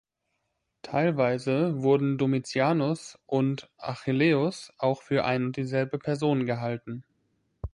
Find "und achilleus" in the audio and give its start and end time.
3.27-4.73